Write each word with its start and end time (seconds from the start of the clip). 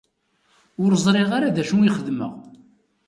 Ur 0.83 0.91
ẓriɣ 1.05 1.29
ara 1.37 1.55
d 1.55 1.57
acu 1.61 1.75
i 1.81 1.89
xedmeɣ. 1.97 2.33